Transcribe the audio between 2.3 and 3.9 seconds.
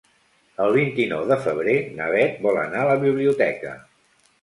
vol anar a la biblioteca.